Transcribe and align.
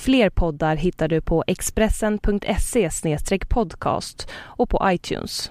Fler 0.00 0.30
poddar 0.30 0.76
hittar 0.76 1.08
du 1.08 1.20
på 1.20 1.44
expressen.se 1.46 2.90
podcast 3.48 4.28
och 4.34 4.70
på 4.70 4.80
iTunes. 4.84 5.50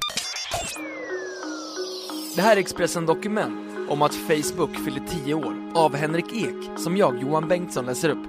Det 2.36 2.42
här 2.42 2.56
är 2.56 2.60
Expressen 2.60 3.06
Dokument 3.06 3.89
om 3.89 4.01
att 4.01 4.15
Facebook 4.15 4.75
fyller 4.86 5.01
10 5.25 5.34
år 5.34 5.56
av 5.75 5.96
Henrik 5.96 6.34
Ek 6.34 6.79
som 6.79 6.98
jag, 6.98 7.21
Johan 7.21 7.48
Bengtsson, 7.48 7.86
läser 7.86 8.10
upp. 8.10 8.24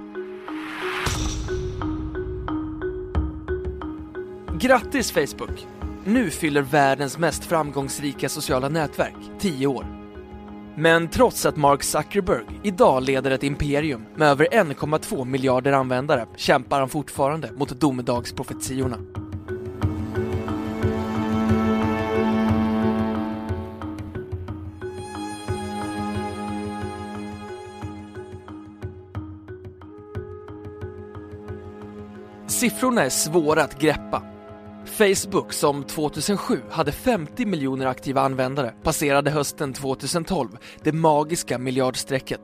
Grattis 4.59 5.11
Facebook! 5.11 5.67
Nu 6.03 6.29
fyller 6.29 6.61
världens 6.61 7.17
mest 7.17 7.45
framgångsrika 7.45 8.29
sociala 8.29 8.69
nätverk 8.69 9.15
10 9.39 9.67
år. 9.67 10.04
Men 10.77 11.07
trots 11.07 11.45
att 11.45 11.55
Mark 11.55 11.83
Zuckerberg 11.83 12.45
idag 12.63 13.03
leder 13.03 13.31
ett 13.31 13.43
imperium 13.43 14.05
med 14.15 14.27
över 14.27 14.47
1,2 14.51 15.25
miljarder 15.25 15.71
användare 15.71 16.27
kämpar 16.35 16.79
han 16.79 16.89
fortfarande 16.89 17.51
mot 17.57 17.69
domedagsprofetiorna. 17.69 18.97
Siffrorna 32.47 33.03
är 33.03 33.09
svåra 33.09 33.63
att 33.63 33.79
greppa. 33.79 34.34
Facebook, 34.97 35.53
som 35.53 35.83
2007 35.83 36.61
hade 36.71 36.91
50 36.91 37.45
miljoner 37.45 37.85
aktiva 37.85 38.21
användare, 38.21 38.73
passerade 38.83 39.31
hösten 39.31 39.73
2012 39.73 40.49
det 40.83 40.91
magiska 40.91 41.57
miljardstrecket. 41.57 42.41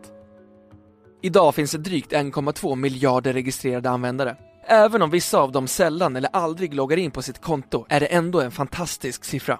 Idag 1.22 1.56
finns 1.56 1.72
det 1.72 1.78
drygt 1.78 2.12
1,2 2.12 2.76
miljarder 2.76 3.34
registrerade 3.34 3.90
användare. 3.90 4.36
Även 4.68 5.02
om 5.02 5.10
vissa 5.10 5.40
av 5.40 5.52
dem 5.52 5.68
sällan 5.68 6.16
eller 6.16 6.30
aldrig 6.34 6.74
loggar 6.74 6.98
in 6.98 7.12
på 7.12 7.22
sitt 7.22 7.42
konto 7.42 7.86
är 7.90 8.00
det 8.00 8.06
ändå 8.06 8.42
en 8.42 8.52
fantastisk 8.52 9.24
siffra. 9.24 9.60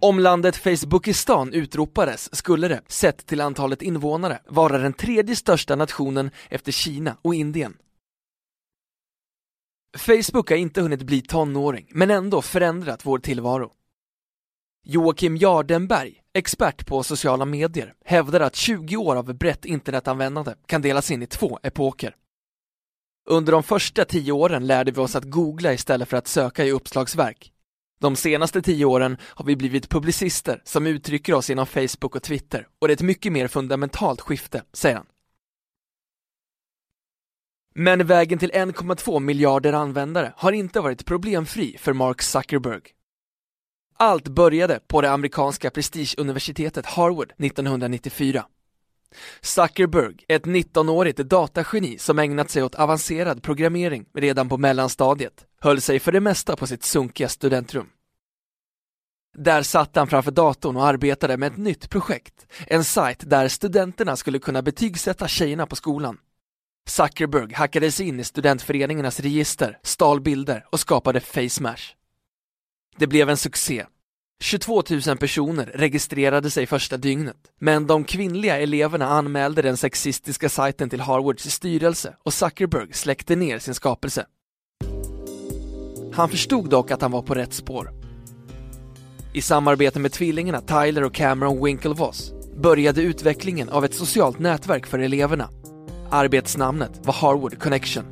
Om 0.00 0.18
landet 0.18 0.56
Facebookistan 0.56 1.52
utropades 1.52 2.36
skulle 2.36 2.68
det, 2.68 2.80
sett 2.88 3.26
till 3.26 3.40
antalet 3.40 3.82
invånare, 3.82 4.38
vara 4.48 4.78
den 4.78 4.92
tredje 4.92 5.36
största 5.36 5.76
nationen 5.76 6.30
efter 6.48 6.72
Kina 6.72 7.16
och 7.22 7.34
Indien. 7.34 7.76
Facebook 9.98 10.50
har 10.50 10.56
inte 10.56 10.80
hunnit 10.80 11.02
bli 11.02 11.22
tonåring, 11.22 11.86
men 11.90 12.10
ändå 12.10 12.42
förändrat 12.42 13.06
vår 13.06 13.18
tillvaro. 13.18 13.72
Joakim 14.84 15.36
Jardenberg, 15.36 16.14
expert 16.34 16.86
på 16.86 17.02
sociala 17.02 17.44
medier, 17.44 17.94
hävdar 18.04 18.40
att 18.40 18.56
20 18.56 18.96
år 18.96 19.16
av 19.16 19.34
brett 19.34 19.64
internetanvändande 19.64 20.54
kan 20.66 20.82
delas 20.82 21.10
in 21.10 21.22
i 21.22 21.26
två 21.26 21.58
epoker. 21.62 22.16
Under 23.28 23.52
de 23.52 23.62
första 23.62 24.04
tio 24.04 24.32
åren 24.32 24.66
lärde 24.66 24.90
vi 24.90 25.00
oss 25.00 25.16
att 25.16 25.24
googla 25.24 25.72
istället 25.72 26.08
för 26.08 26.16
att 26.16 26.28
söka 26.28 26.64
i 26.64 26.72
uppslagsverk. 26.72 27.52
De 28.00 28.16
senaste 28.16 28.62
tio 28.62 28.84
åren 28.84 29.16
har 29.22 29.44
vi 29.44 29.56
blivit 29.56 29.88
publicister 29.88 30.62
som 30.64 30.86
uttrycker 30.86 31.34
oss 31.34 31.50
inom 31.50 31.66
Facebook 31.66 32.16
och 32.16 32.22
Twitter 32.22 32.68
och 32.78 32.88
det 32.88 32.92
är 32.92 32.96
ett 32.96 33.02
mycket 33.02 33.32
mer 33.32 33.48
fundamentalt 33.48 34.20
skifte, 34.20 34.62
säger 34.72 34.96
han. 34.96 35.06
Men 37.82 38.06
vägen 38.06 38.38
till 38.38 38.50
1,2 38.50 39.20
miljarder 39.20 39.72
användare 39.72 40.32
har 40.36 40.52
inte 40.52 40.80
varit 40.80 41.06
problemfri 41.06 41.76
för 41.78 41.92
Mark 41.92 42.22
Zuckerberg. 42.22 42.82
Allt 43.96 44.28
började 44.28 44.80
på 44.86 45.00
det 45.00 45.10
amerikanska 45.10 45.70
prestigeuniversitetet 45.70 46.86
Harvard 46.86 47.32
1994. 47.38 48.44
Zuckerberg, 49.40 50.16
ett 50.28 50.44
19-årigt 50.44 51.22
datageni 51.22 51.98
som 51.98 52.18
ägnat 52.18 52.50
sig 52.50 52.62
åt 52.62 52.74
avancerad 52.74 53.42
programmering 53.42 54.06
redan 54.14 54.48
på 54.48 54.58
mellanstadiet, 54.58 55.46
höll 55.60 55.80
sig 55.80 55.98
för 55.98 56.12
det 56.12 56.20
mesta 56.20 56.56
på 56.56 56.66
sitt 56.66 56.84
sunkiga 56.84 57.28
studentrum. 57.28 57.86
Där 59.38 59.62
satt 59.62 59.96
han 59.96 60.06
framför 60.06 60.30
datorn 60.30 60.76
och 60.76 60.86
arbetade 60.86 61.36
med 61.36 61.52
ett 61.52 61.58
nytt 61.58 61.90
projekt, 61.90 62.46
en 62.66 62.84
sajt 62.84 63.30
där 63.30 63.48
studenterna 63.48 64.16
skulle 64.16 64.38
kunna 64.38 64.62
betygsätta 64.62 65.28
tjejerna 65.28 65.66
på 65.66 65.76
skolan. 65.76 66.18
Zuckerberg 66.88 67.54
hackade 67.54 67.92
sig 67.92 68.08
in 68.08 68.20
i 68.20 68.24
studentföreningarnas 68.24 69.20
register, 69.20 69.78
stal 69.82 70.20
bilder 70.20 70.64
och 70.70 70.80
skapade 70.80 71.20
FaceMash. 71.20 71.82
Det 72.96 73.06
blev 73.06 73.30
en 73.30 73.36
succé. 73.36 73.86
22 74.42 74.82
000 75.06 75.18
personer 75.18 75.66
registrerade 75.74 76.50
sig 76.50 76.66
första 76.66 76.96
dygnet, 76.96 77.36
men 77.58 77.86
de 77.86 78.04
kvinnliga 78.04 78.58
eleverna 78.58 79.06
anmälde 79.06 79.62
den 79.62 79.76
sexistiska 79.76 80.48
sajten 80.48 80.90
till 80.90 81.00
Harvards 81.00 81.50
styrelse 81.50 82.16
och 82.22 82.34
Zuckerberg 82.34 82.92
släckte 82.92 83.36
ner 83.36 83.58
sin 83.58 83.74
skapelse. 83.74 84.26
Han 86.12 86.28
förstod 86.28 86.70
dock 86.70 86.90
att 86.90 87.02
han 87.02 87.10
var 87.10 87.22
på 87.22 87.34
rätt 87.34 87.52
spår. 87.52 87.90
I 89.32 89.42
samarbete 89.42 89.98
med 89.98 90.12
tvillingarna 90.12 90.60
Tyler 90.60 91.04
och 91.04 91.14
Cameron 91.14 91.64
Winklevoss 91.64 92.32
började 92.56 93.02
utvecklingen 93.02 93.68
av 93.68 93.84
ett 93.84 93.94
socialt 93.94 94.38
nätverk 94.38 94.86
för 94.86 94.98
eleverna 94.98 95.48
Arbetsnamnet 96.12 97.00
var 97.02 97.12
Harwood 97.12 97.58
Connection. 97.58 98.04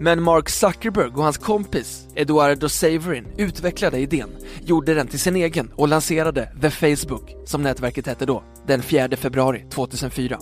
Men 0.00 0.22
Mark 0.22 0.48
Zuckerberg 0.48 1.08
och 1.08 1.22
hans 1.22 1.38
kompis 1.38 2.06
Eduardo 2.14 2.68
Saverin 2.68 3.26
utvecklade 3.36 3.98
idén, 3.98 4.28
gjorde 4.64 4.94
den 4.94 5.06
till 5.06 5.20
sin 5.20 5.36
egen 5.36 5.72
och 5.76 5.88
lanserade 5.88 6.52
The 6.60 6.70
Facebook, 6.70 7.36
som 7.44 7.62
nätverket 7.62 8.06
hette 8.06 8.26
då, 8.26 8.42
den 8.66 8.82
4 8.82 9.08
februari 9.16 9.66
2004. 9.70 10.38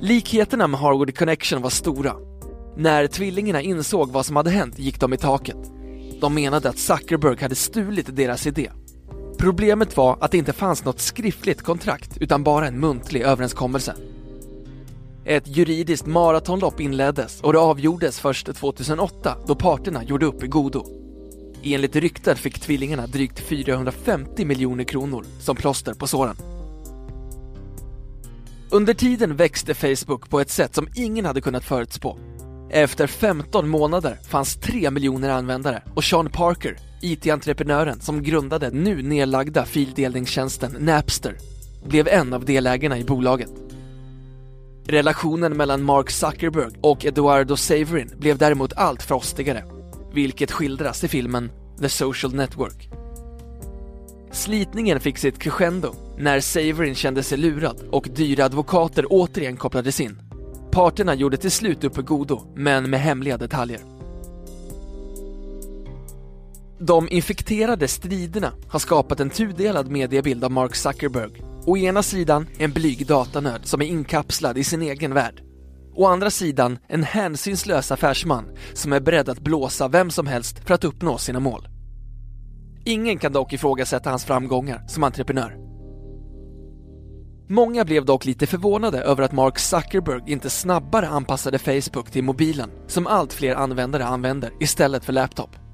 Likheterna 0.00 0.66
med 0.66 0.80
Harwood 0.80 1.18
Connection 1.18 1.62
var 1.62 1.70
stora. 1.70 2.14
När 2.76 3.06
tvillingarna 3.06 3.62
insåg 3.62 4.12
vad 4.12 4.26
som 4.26 4.36
hade 4.36 4.50
hänt 4.50 4.78
gick 4.78 5.00
de 5.00 5.12
i 5.12 5.16
taket. 5.16 5.56
De 6.20 6.34
menade 6.34 6.68
att 6.68 6.78
Zuckerberg 6.78 7.42
hade 7.42 7.54
stulit 7.54 8.16
deras 8.16 8.46
idé 8.46 8.70
Problemet 9.38 9.96
var 9.96 10.18
att 10.20 10.30
det 10.30 10.38
inte 10.38 10.52
fanns 10.52 10.84
något 10.84 11.00
skriftligt 11.00 11.62
kontrakt 11.62 12.16
utan 12.20 12.42
bara 12.42 12.66
en 12.66 12.80
muntlig 12.80 13.22
överenskommelse. 13.22 13.94
Ett 15.24 15.46
juridiskt 15.46 16.06
maratonlopp 16.06 16.80
inleddes 16.80 17.40
och 17.40 17.52
det 17.52 17.58
avgjordes 17.58 18.20
först 18.20 18.54
2008 18.54 19.36
då 19.46 19.54
parterna 19.54 20.04
gjorde 20.04 20.26
upp 20.26 20.42
i 20.42 20.46
godo. 20.46 20.86
Enligt 21.62 21.96
rykten 21.96 22.36
fick 22.36 22.60
tvillingarna 22.60 23.06
drygt 23.06 23.40
450 23.40 24.44
miljoner 24.44 24.84
kronor 24.84 25.24
som 25.40 25.56
plåster 25.56 25.94
på 25.94 26.06
såren. 26.06 26.36
Under 28.70 28.94
tiden 28.94 29.36
växte 29.36 29.74
Facebook 29.74 30.30
på 30.30 30.40
ett 30.40 30.50
sätt 30.50 30.74
som 30.74 30.88
ingen 30.94 31.24
hade 31.24 31.40
kunnat 31.40 31.64
förutspå. 31.64 32.18
Efter 32.70 33.06
15 33.06 33.68
månader 33.68 34.18
fanns 34.28 34.54
3 34.54 34.90
miljoner 34.90 35.28
användare 35.28 35.82
och 35.94 36.04
Sean 36.04 36.30
Parker, 36.30 36.76
IT-entreprenören 37.02 38.00
som 38.00 38.22
grundade 38.22 38.70
nu 38.70 39.02
nedlagda 39.02 39.64
fildelningstjänsten 39.64 40.76
Napster, 40.78 41.36
blev 41.84 42.08
en 42.08 42.32
av 42.34 42.44
delägarna 42.44 42.98
i 42.98 43.04
bolaget. 43.04 43.50
Relationen 44.86 45.56
mellan 45.56 45.82
Mark 45.82 46.10
Zuckerberg 46.10 46.72
och 46.80 47.04
Eduardo 47.04 47.56
Saverin 47.56 48.12
blev 48.18 48.38
däremot 48.38 48.72
allt 48.72 49.02
frostigare, 49.02 49.64
vilket 50.12 50.52
skildras 50.52 51.04
i 51.04 51.08
filmen 51.08 51.50
The 51.80 51.88
Social 51.88 52.34
Network. 52.34 52.88
Slitningen 54.32 55.00
fick 55.00 55.18
sitt 55.18 55.38
crescendo 55.38 55.94
när 56.18 56.40
Saverin 56.40 56.94
kände 56.94 57.22
sig 57.22 57.38
lurad 57.38 57.80
och 57.90 58.08
dyra 58.14 58.44
advokater 58.44 59.06
återigen 59.10 59.56
kopplades 59.56 60.00
in. 60.00 60.22
Parterna 60.70 61.14
gjorde 61.14 61.36
till 61.36 61.50
slut 61.50 61.84
upp 61.84 61.96
godo, 61.96 62.40
men 62.54 62.90
med 62.90 63.00
hemliga 63.00 63.36
detaljer. 63.36 63.97
De 66.80 67.08
infekterade 67.08 67.88
striderna 67.88 68.52
har 68.68 68.78
skapat 68.78 69.20
en 69.20 69.30
tudelad 69.30 69.90
mediebild 69.90 70.44
av 70.44 70.50
Mark 70.50 70.74
Zuckerberg. 70.74 71.42
Å 71.66 71.76
ena 71.76 72.02
sidan 72.02 72.46
en 72.58 72.72
blyg 72.72 73.06
datanörd 73.06 73.66
som 73.66 73.80
är 73.80 73.86
inkapslad 73.86 74.58
i 74.58 74.64
sin 74.64 74.82
egen 74.82 75.14
värld. 75.14 75.42
Å 75.94 76.06
andra 76.06 76.30
sidan 76.30 76.78
en 76.88 77.02
hänsynslös 77.02 77.92
affärsman 77.92 78.44
som 78.74 78.92
är 78.92 79.00
beredd 79.00 79.28
att 79.28 79.40
blåsa 79.40 79.88
vem 79.88 80.10
som 80.10 80.26
helst 80.26 80.58
för 80.58 80.74
att 80.74 80.84
uppnå 80.84 81.18
sina 81.18 81.40
mål. 81.40 81.68
Ingen 82.84 83.18
kan 83.18 83.32
dock 83.32 83.52
ifrågasätta 83.52 84.10
hans 84.10 84.24
framgångar 84.24 84.84
som 84.88 85.04
entreprenör. 85.04 85.56
Många 87.48 87.84
blev 87.84 88.04
dock 88.04 88.24
lite 88.24 88.46
förvånade 88.46 89.00
över 89.00 89.22
att 89.22 89.32
Mark 89.32 89.58
Zuckerberg 89.58 90.32
inte 90.32 90.50
snabbare 90.50 91.08
anpassade 91.08 91.58
Facebook 91.58 92.10
till 92.10 92.24
mobilen, 92.24 92.70
som 92.86 93.06
allt 93.06 93.32
fler 93.32 93.54
användare 93.54 94.04
använder, 94.04 94.50
istället 94.60 95.04
för 95.04 95.12
laptop. 95.12 95.67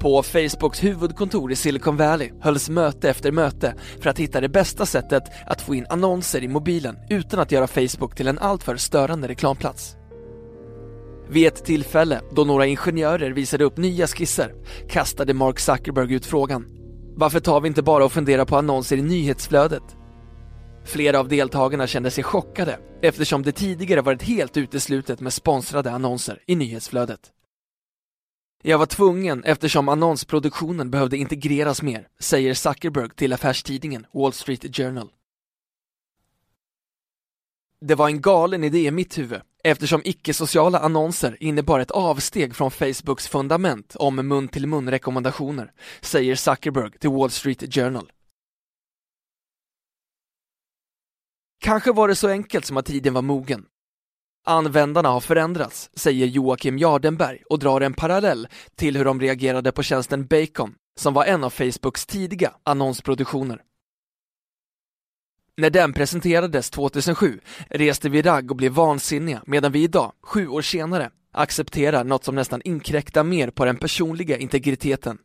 På 0.00 0.22
Facebooks 0.22 0.84
huvudkontor 0.84 1.52
i 1.52 1.56
Silicon 1.56 1.96
Valley 1.96 2.30
hölls 2.40 2.68
möte 2.70 3.10
efter 3.10 3.32
möte 3.32 3.74
för 4.00 4.10
att 4.10 4.18
hitta 4.18 4.40
det 4.40 4.48
bästa 4.48 4.86
sättet 4.86 5.22
att 5.46 5.62
få 5.62 5.74
in 5.74 5.86
annonser 5.90 6.42
i 6.42 6.48
mobilen 6.48 6.96
utan 7.10 7.40
att 7.40 7.52
göra 7.52 7.66
Facebook 7.66 8.14
till 8.14 8.28
en 8.28 8.38
alltför 8.38 8.76
störande 8.76 9.28
reklamplats. 9.28 9.96
Vid 11.30 11.46
ett 11.46 11.64
tillfälle 11.64 12.20
då 12.32 12.44
några 12.44 12.66
ingenjörer 12.66 13.30
visade 13.30 13.64
upp 13.64 13.76
nya 13.76 14.06
skisser 14.06 14.54
kastade 14.88 15.34
Mark 15.34 15.58
Zuckerberg 15.58 16.14
ut 16.14 16.26
frågan 16.26 16.66
Varför 17.16 17.40
tar 17.40 17.60
vi 17.60 17.68
inte 17.68 17.82
bara 17.82 18.04
och 18.04 18.12
funderar 18.12 18.44
på 18.44 18.56
annonser 18.56 18.96
i 18.96 19.02
nyhetsflödet? 19.02 19.82
Flera 20.84 21.20
av 21.20 21.28
deltagarna 21.28 21.86
kände 21.86 22.10
sig 22.10 22.24
chockade 22.24 22.78
eftersom 23.02 23.42
det 23.42 23.52
tidigare 23.52 24.00
varit 24.00 24.22
helt 24.22 24.56
uteslutet 24.56 25.20
med 25.20 25.32
sponsrade 25.32 25.90
annonser 25.90 26.38
i 26.46 26.56
nyhetsflödet. 26.56 27.20
Jag 28.62 28.78
var 28.78 28.86
tvungen 28.86 29.44
eftersom 29.44 29.88
annonsproduktionen 29.88 30.90
behövde 30.90 31.16
integreras 31.16 31.82
mer, 31.82 32.08
säger 32.18 32.54
Zuckerberg 32.54 33.10
till 33.10 33.32
affärstidningen 33.32 34.06
Wall 34.12 34.32
Street 34.32 34.76
Journal. 34.76 35.12
Det 37.80 37.94
var 37.94 38.08
en 38.08 38.20
galen 38.20 38.64
idé 38.64 38.78
i 38.78 38.90
mitt 38.90 39.18
huvud 39.18 39.40
eftersom 39.64 40.02
icke-sociala 40.04 40.78
annonser 40.78 41.36
innebar 41.40 41.80
ett 41.80 41.90
avsteg 41.90 42.56
från 42.56 42.70
Facebooks 42.70 43.28
fundament 43.28 43.96
om 43.96 44.16
mun-till-mun 44.28 44.90
rekommendationer, 44.90 45.72
säger 46.00 46.34
Zuckerberg 46.34 46.98
till 46.98 47.10
Wall 47.10 47.30
Street 47.30 47.74
Journal. 47.74 48.12
Kanske 51.60 51.92
var 51.92 52.08
det 52.08 52.16
så 52.16 52.28
enkelt 52.28 52.64
som 52.64 52.76
att 52.76 52.86
tiden 52.86 53.14
var 53.14 53.22
mogen. 53.22 53.66
Användarna 54.48 55.08
har 55.08 55.20
förändrats, 55.20 55.90
säger 55.94 56.26
Joakim 56.26 56.78
Jardenberg 56.78 57.42
och 57.50 57.58
drar 57.58 57.80
en 57.80 57.94
parallell 57.94 58.48
till 58.76 58.96
hur 58.96 59.04
de 59.04 59.20
reagerade 59.20 59.72
på 59.72 59.82
tjänsten 59.82 60.26
Bacon, 60.26 60.74
som 61.00 61.14
var 61.14 61.24
en 61.24 61.44
av 61.44 61.50
Facebooks 61.50 62.06
tidiga 62.06 62.52
annonsproduktioner. 62.62 63.62
När 65.56 65.70
den 65.70 65.92
presenterades 65.92 66.70
2007 66.70 67.40
reste 67.70 68.08
vi 68.08 68.22
ragg 68.22 68.50
och 68.50 68.56
blev 68.56 68.72
vansinniga 68.72 69.42
medan 69.46 69.72
vi 69.72 69.82
idag, 69.82 70.12
sju 70.22 70.48
år 70.48 70.62
senare, 70.62 71.10
accepterar 71.32 72.04
något 72.04 72.24
som 72.24 72.34
nästan 72.34 72.62
inkräktar 72.64 73.24
mer 73.24 73.50
på 73.50 73.64
den 73.64 73.76
personliga 73.76 74.36
integriteten. 74.36 75.18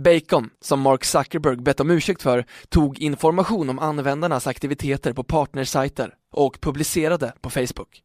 Bacon, 0.00 0.50
som 0.60 0.80
Mark 0.80 1.04
Zuckerberg 1.04 1.56
bett 1.56 1.80
om 1.80 1.90
ursäkt 1.90 2.22
för, 2.22 2.46
tog 2.68 2.98
information 2.98 3.70
om 3.70 3.78
användarnas 3.78 4.46
aktiviteter 4.46 5.12
på 5.12 5.24
partnersajter 5.24 6.14
och 6.34 6.60
publicerade 6.60 7.34
på 7.40 7.50
Facebook. 7.50 8.02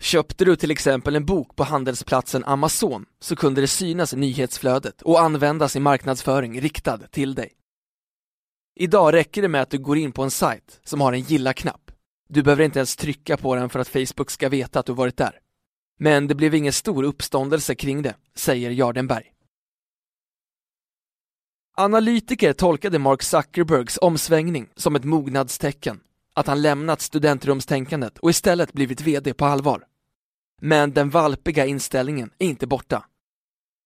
Köpte 0.00 0.44
du 0.44 0.56
till 0.56 0.70
exempel 0.70 1.16
en 1.16 1.26
bok 1.26 1.56
på 1.56 1.64
handelsplatsen 1.64 2.44
Amazon 2.44 3.06
så 3.20 3.36
kunde 3.36 3.60
det 3.60 3.66
synas 3.66 4.12
i 4.12 4.16
nyhetsflödet 4.16 5.02
och 5.02 5.20
användas 5.20 5.76
i 5.76 5.80
marknadsföring 5.80 6.60
riktad 6.60 6.98
till 6.98 7.34
dig. 7.34 7.52
Idag 8.76 9.14
räcker 9.14 9.42
det 9.42 9.48
med 9.48 9.62
att 9.62 9.70
du 9.70 9.78
går 9.78 9.98
in 9.98 10.12
på 10.12 10.22
en 10.22 10.30
sajt 10.30 10.80
som 10.84 11.00
har 11.00 11.12
en 11.12 11.20
gilla-knapp. 11.20 11.90
Du 12.28 12.42
behöver 12.42 12.64
inte 12.64 12.78
ens 12.78 12.96
trycka 12.96 13.36
på 13.36 13.54
den 13.54 13.68
för 13.68 13.80
att 13.80 13.88
Facebook 13.88 14.30
ska 14.30 14.48
veta 14.48 14.80
att 14.80 14.86
du 14.86 14.92
varit 14.92 15.16
där. 15.16 15.40
Men 15.98 16.26
det 16.28 16.34
blev 16.34 16.54
ingen 16.54 16.72
stor 16.72 17.02
uppståndelse 17.04 17.74
kring 17.74 18.02
det, 18.02 18.14
säger 18.34 18.70
Jardenberg. 18.70 19.32
Analytiker 21.76 22.52
tolkade 22.52 22.98
Mark 22.98 23.22
Zuckerbergs 23.22 23.98
omsvängning 24.02 24.68
som 24.76 24.96
ett 24.96 25.04
mognadstecken, 25.04 26.00
att 26.38 26.46
han 26.46 26.62
lämnat 26.62 27.00
studentrumstänkandet 27.00 28.18
och 28.18 28.30
istället 28.30 28.72
blivit 28.72 29.00
VD 29.00 29.34
på 29.34 29.44
allvar. 29.44 29.84
Men 30.60 30.92
den 30.92 31.10
valpiga 31.10 31.66
inställningen 31.66 32.30
är 32.38 32.46
inte 32.46 32.66
borta. 32.66 33.04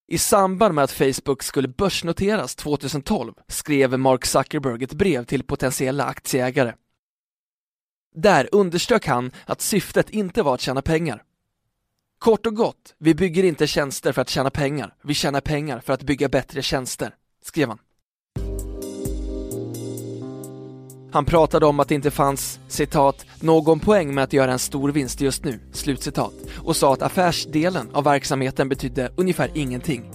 I 0.09 0.19
samband 0.19 0.75
med 0.75 0.85
att 0.85 0.93
Facebook 0.93 1.43
skulle 1.43 1.69
börsnoteras 1.69 2.55
2012 2.55 3.35
skrev 3.49 3.99
Mark 3.99 4.25
Zuckerberg 4.25 4.85
ett 4.85 4.93
brev 4.93 5.25
till 5.25 5.43
potentiella 5.43 6.05
aktieägare. 6.05 6.75
Där 8.15 8.49
underströk 8.53 9.07
han 9.07 9.31
att 9.47 9.61
syftet 9.61 10.11
inte 10.11 10.43
var 10.43 10.55
att 10.55 10.61
tjäna 10.61 10.83
pengar. 10.83 11.23
Kort 12.19 12.47
och 12.47 12.57
gott, 12.57 12.95
vi 12.99 13.15
bygger 13.15 13.45
inte 13.45 13.67
tjänster 13.67 14.13
för 14.13 14.23
att 14.23 14.29
tjäna 14.29 14.51
pengar, 14.51 14.95
vi 15.03 15.15
tjänar 15.15 15.41
pengar 15.41 15.81
för 15.81 15.93
att 15.93 16.03
bygga 16.03 16.29
bättre 16.29 16.63
tjänster, 16.63 17.15
skrev 17.43 17.69
han. 17.69 17.79
Han 21.13 21.25
pratade 21.25 21.67
om 21.67 21.81
att 21.81 21.89
det 21.89 21.95
inte 21.95 22.11
fanns, 22.11 22.61
citat, 22.69 23.27
någon 23.41 23.81
poäng 23.81 24.15
med 24.15 24.25
att 24.25 24.33
göra 24.33 24.53
en 24.53 24.59
stor 24.59 24.93
vinst 24.93 25.21
just 25.21 25.45
nu, 25.45 25.61
slutcitat, 25.73 26.33
och 26.65 26.77
sa 26.77 26.93
att 26.93 27.03
affärsdelen 27.03 27.91
av 27.93 28.05
verksamheten 28.05 28.69
betydde 28.69 29.13
ungefär 29.17 29.51
ingenting. 29.55 30.11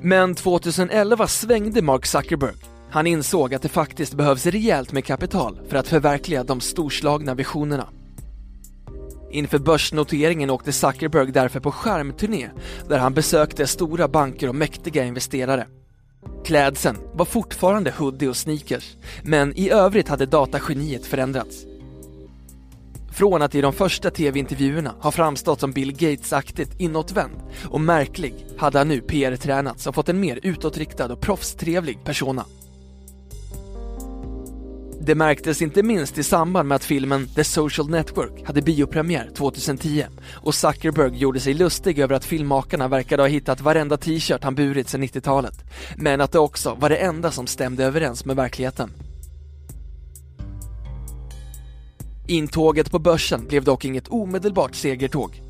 Men 0.00 0.34
2011 0.34 1.26
svängde 1.26 1.82
Mark 1.82 2.06
Zuckerberg. 2.06 2.54
Han 2.90 3.06
insåg 3.06 3.54
att 3.54 3.62
det 3.62 3.68
faktiskt 3.68 4.14
behövs 4.14 4.46
rejält 4.46 4.92
med 4.92 5.04
kapital 5.04 5.60
för 5.68 5.76
att 5.76 5.88
förverkliga 5.88 6.44
de 6.44 6.60
storslagna 6.60 7.34
visionerna. 7.34 7.88
Inför 9.30 9.58
börsnoteringen 9.58 10.50
åkte 10.50 10.72
Zuckerberg 10.72 11.32
därför 11.32 11.60
på 11.60 11.72
skärmturné 11.72 12.50
där 12.88 12.98
han 12.98 13.14
besökte 13.14 13.66
stora 13.66 14.08
banker 14.08 14.48
och 14.48 14.54
mäktiga 14.54 15.04
investerare. 15.04 15.66
Klädseln 16.44 16.98
var 17.14 17.24
fortfarande 17.24 17.90
hoodie 17.90 18.28
och 18.28 18.36
sneakers, 18.36 18.96
men 19.22 19.56
i 19.56 19.70
övrigt 19.70 20.08
hade 20.08 20.26
datageniet 20.26 21.06
förändrats. 21.06 21.66
Från 23.12 23.42
att 23.42 23.54
i 23.54 23.60
de 23.60 23.72
första 23.72 24.10
tv-intervjuerna 24.10 24.94
ha 25.00 25.10
framstått 25.10 25.60
som 25.60 25.72
Bill 25.72 25.92
Gates-aktigt 25.92 26.80
inåtvänd 26.80 27.42
och 27.64 27.80
märklig 27.80 28.34
hade 28.58 28.78
han 28.78 28.88
nu 28.88 29.00
PR-tränats 29.00 29.86
och 29.86 29.94
fått 29.94 30.08
en 30.08 30.20
mer 30.20 30.40
utåtriktad 30.42 31.12
och 31.12 31.20
proffstrevlig 31.20 32.04
persona. 32.04 32.44
Det 35.08 35.14
märktes 35.14 35.62
inte 35.62 35.82
minst 35.82 36.18
i 36.18 36.22
samband 36.22 36.68
med 36.68 36.76
att 36.76 36.84
filmen 36.84 37.28
The 37.28 37.44
Social 37.44 37.90
Network 37.90 38.46
hade 38.46 38.62
biopremiär 38.62 39.30
2010 39.36 40.04
och 40.34 40.54
Zuckerberg 40.54 41.16
gjorde 41.18 41.40
sig 41.40 41.54
lustig 41.54 41.98
över 41.98 42.14
att 42.14 42.24
filmmakarna 42.24 42.88
verkade 42.88 43.22
ha 43.22 43.28
hittat 43.28 43.60
varenda 43.60 43.96
t-shirt 43.96 44.44
han 44.44 44.54
burit 44.54 44.88
sedan 44.88 45.02
90-talet, 45.02 45.64
men 45.96 46.20
att 46.20 46.32
det 46.32 46.38
också 46.38 46.74
var 46.74 46.88
det 46.88 46.96
enda 46.96 47.30
som 47.30 47.46
stämde 47.46 47.84
överens 47.84 48.24
med 48.24 48.36
verkligheten. 48.36 48.90
Intåget 52.26 52.90
på 52.90 52.98
börsen 52.98 53.46
blev 53.48 53.64
dock 53.64 53.84
inget 53.84 54.08
omedelbart 54.08 54.74
segertåg. 54.74 55.47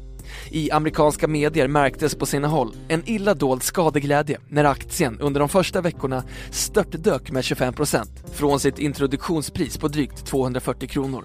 I 0.50 0.70
amerikanska 0.70 1.28
medier 1.28 1.68
märktes 1.68 2.14
på 2.14 2.26
sina 2.26 2.48
håll 2.48 2.76
en 2.88 3.02
illa 3.06 3.34
dold 3.34 3.62
skadeglädje 3.62 4.38
när 4.48 4.64
aktien 4.64 5.20
under 5.20 5.40
de 5.40 5.48
första 5.48 5.80
veckorna 5.80 6.24
störtdök 6.50 7.30
med 7.30 7.42
25% 7.42 8.06
från 8.32 8.60
sitt 8.60 8.78
introduktionspris 8.78 9.78
på 9.78 9.88
drygt 9.88 10.26
240 10.26 10.88
kronor. 10.88 11.24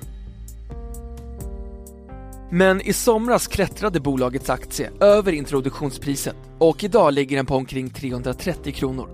Men 2.51 2.81
i 2.81 2.93
somras 2.93 3.47
klättrade 3.47 3.99
bolagets 3.99 4.49
aktie 4.49 4.91
över 4.99 5.31
introduktionspriset 5.31 6.35
och 6.59 6.83
idag 6.83 7.13
ligger 7.13 7.37
den 7.37 7.45
på 7.45 7.55
omkring 7.55 7.89
330 7.89 8.73
kronor. 8.73 9.09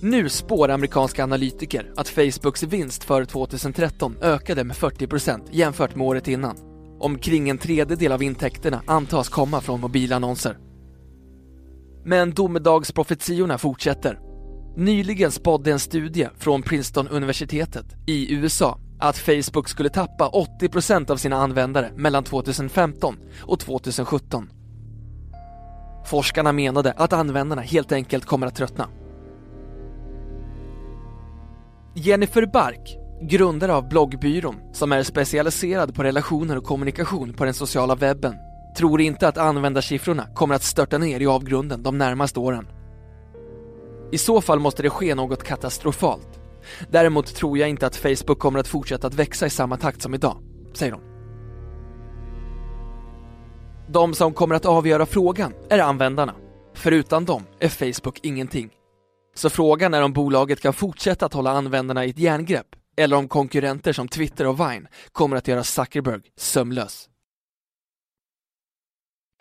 Nu 0.00 0.28
spår 0.28 0.68
amerikanska 0.68 1.24
analytiker 1.24 1.92
att 1.96 2.08
Facebooks 2.08 2.62
vinst 2.62 3.04
för 3.04 3.24
2013 3.24 4.16
ökade 4.22 4.64
med 4.64 4.76
40% 4.76 5.40
jämfört 5.50 5.94
med 5.94 6.06
året 6.06 6.28
innan 6.28 6.56
Omkring 7.00 7.48
en 7.48 7.58
tredjedel 7.58 8.12
av 8.12 8.22
intäkterna 8.22 8.82
antas 8.86 9.28
komma 9.28 9.60
från 9.60 9.80
mobilannonser. 9.80 10.58
Men 12.04 12.30
domedagsprofetiorna 12.30 13.58
fortsätter. 13.58 14.20
Nyligen 14.76 15.30
spådde 15.30 15.72
en 15.72 15.78
studie 15.78 16.28
från 16.38 16.62
Princeton-universitetet 16.62 17.86
i 18.06 18.34
USA 18.34 18.80
att 18.98 19.18
Facebook 19.18 19.68
skulle 19.68 19.88
tappa 19.88 20.28
80% 20.60 21.10
av 21.10 21.16
sina 21.16 21.36
användare 21.36 21.92
mellan 21.96 22.24
2015 22.24 23.16
och 23.42 23.60
2017. 23.60 24.50
Forskarna 26.06 26.52
menade 26.52 26.92
att 26.92 27.12
användarna 27.12 27.62
helt 27.62 27.92
enkelt 27.92 28.24
kommer 28.24 28.46
att 28.46 28.56
tröttna. 28.56 28.88
Jennifer 31.94 32.46
Bark 32.46 32.98
grundare 33.20 33.74
av 33.74 33.88
bloggbyrån, 33.88 34.56
som 34.72 34.92
är 34.92 35.02
specialiserad 35.02 35.94
på 35.94 36.02
relationer 36.02 36.56
och 36.56 36.64
kommunikation 36.64 37.32
på 37.32 37.44
den 37.44 37.54
sociala 37.54 37.94
webben, 37.94 38.34
tror 38.76 39.00
inte 39.00 39.28
att 39.28 39.38
användarsiffrorna 39.38 40.26
kommer 40.34 40.54
att 40.54 40.62
störta 40.62 40.98
ner 40.98 41.20
i 41.20 41.26
avgrunden 41.26 41.82
de 41.82 41.98
närmaste 41.98 42.40
åren. 42.40 42.68
I 44.12 44.18
så 44.18 44.40
fall 44.40 44.58
måste 44.58 44.82
det 44.82 44.90
ske 44.90 45.14
något 45.14 45.44
katastrofalt. 45.44 46.40
Däremot 46.90 47.34
tror 47.34 47.58
jag 47.58 47.68
inte 47.68 47.86
att 47.86 47.96
Facebook 47.96 48.38
kommer 48.38 48.58
att 48.58 48.68
fortsätta 48.68 49.06
att 49.06 49.14
växa 49.14 49.46
i 49.46 49.50
samma 49.50 49.76
takt 49.76 50.02
som 50.02 50.14
idag, 50.14 50.36
säger 50.74 50.92
hon. 50.92 51.02
De 53.88 54.14
som 54.14 54.32
kommer 54.32 54.54
att 54.54 54.66
avgöra 54.66 55.06
frågan 55.06 55.52
är 55.70 55.78
användarna. 55.78 56.34
för 56.74 56.92
utan 56.92 57.24
dem 57.24 57.42
är 57.60 57.68
Facebook 57.68 58.20
ingenting. 58.22 58.70
Så 59.34 59.50
frågan 59.50 59.94
är 59.94 60.02
om 60.02 60.12
bolaget 60.12 60.60
kan 60.60 60.72
fortsätta 60.72 61.26
att 61.26 61.34
hålla 61.34 61.50
användarna 61.50 62.04
i 62.04 62.10
ett 62.10 62.18
järngrepp 62.18 62.66
eller 62.98 63.16
om 63.16 63.28
konkurrenter 63.28 63.92
som 63.92 64.08
Twitter 64.08 64.46
och 64.46 64.60
Vine 64.60 64.88
kommer 65.12 65.36
att 65.36 65.48
göra 65.48 65.64
Zuckerberg 65.64 66.22
sömlös. 66.36 67.08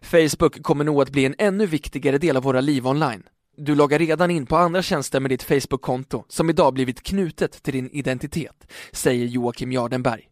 Facebook 0.01 0.63
kommer 0.63 0.83
nog 0.83 1.01
att 1.01 1.09
bli 1.09 1.25
en 1.25 1.35
ännu 1.37 1.65
viktigare 1.65 2.17
del 2.17 2.37
av 2.37 2.43
våra 2.43 2.61
liv 2.61 2.87
online. 2.87 3.23
Du 3.57 3.75
loggar 3.75 3.99
redan 3.99 4.31
in 4.31 4.45
på 4.45 4.57
andra 4.57 4.81
tjänster 4.81 5.19
med 5.19 5.31
ditt 5.31 5.43
Facebook-konto 5.43 6.25
som 6.27 6.49
idag 6.49 6.73
blivit 6.73 7.03
knutet 7.03 7.63
till 7.63 7.73
din 7.73 7.89
identitet, 7.89 8.71
säger 8.91 9.25
Joakim 9.25 9.71
Jardenberg. 9.71 10.29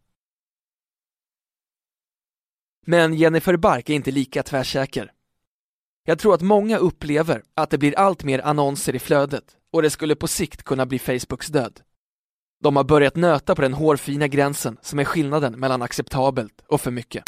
Men 2.86 3.14
Jennifer 3.14 3.58
Bark 3.58 3.90
är 3.90 3.94
inte 3.94 4.12
lika 4.12 4.44
tvärsäker. 4.44 5.12
Jag 6.08 6.20
tror 6.20 6.34
att 6.34 6.42
många 6.42 6.78
upplever 6.78 7.44
att 7.54 7.70
det 7.70 7.78
blir 7.78 7.98
allt 7.98 8.24
mer 8.24 8.40
annonser 8.40 8.96
i 8.96 9.00
flödet 9.00 9.58
och 9.72 9.82
det 9.82 9.90
skulle 9.90 10.16
på 10.16 10.28
sikt 10.28 10.64
kunna 10.64 10.86
bli 10.86 11.00
Facebooks 11.00 11.48
död. 11.48 11.82
De 12.64 12.76
har 12.76 12.84
börjat 12.84 13.16
nöta 13.16 13.56
på 13.56 13.62
den 13.62 13.74
hårfina 13.74 14.28
gränsen 14.28 14.78
som 14.82 15.00
är 15.00 15.04
skillnaden 15.04 15.60
mellan 15.60 15.82
acceptabelt 15.82 16.54
och 16.68 16.82
för 16.82 16.92
mycket. 16.92 17.24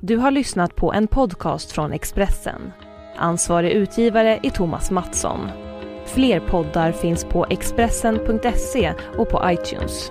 Du 0.00 0.16
har 0.16 0.30
lyssnat 0.30 0.76
på 0.76 0.92
en 0.92 1.06
podcast 1.06 1.72
från 1.72 1.92
Expressen. 1.92 2.72
Ansvarig 3.16 3.70
utgivare 3.70 4.40
är 4.42 4.50
Thomas 4.50 4.90
Mattsson. 4.90 5.48
Fler 6.06 6.40
poddar 6.40 6.92
finns 6.92 7.24
på 7.24 7.46
Expressen.se 7.50 8.94
och 9.18 9.28
på 9.28 9.50
iTunes. 9.50 10.10